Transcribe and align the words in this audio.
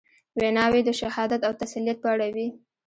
ویناوي 0.39 0.81
د 0.85 0.89
شهادت 0.99 1.41
او 1.47 1.53
تسلیت 1.61 1.97
په 2.01 2.07
اړه 2.13 2.27
وې. 2.35 2.47